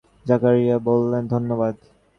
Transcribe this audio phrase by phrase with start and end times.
[0.25, 1.75] জাকারিয়া বললেন, ধন্যবাদ।